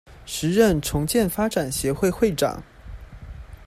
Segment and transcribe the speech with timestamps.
[0.25, 2.63] 時任重建發展協會會長